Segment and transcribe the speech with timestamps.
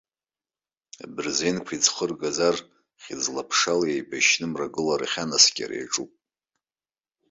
[1.03, 2.57] Абырзенқәа иӡхыргаз ар
[3.03, 6.11] хьыӡла-ԥшала еибашьны мрагыларахь анаскьара иаҿуп.